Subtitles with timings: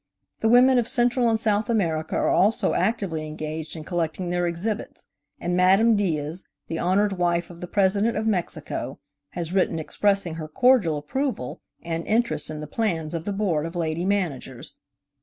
[0.39, 5.05] The women of Central and South America are also actively engaged in collecting their exhibits,
[5.39, 8.97] and Madame Diaz, the honored wife of the President of Mexico,
[9.33, 13.75] has written expressing her cordial approval and interest in the plans of the Board of
[13.75, 14.77] Lady Managers.